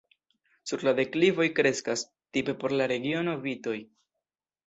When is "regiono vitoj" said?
2.95-3.77